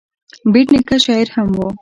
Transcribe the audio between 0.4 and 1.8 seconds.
بېټ نیکه شاعر هم و.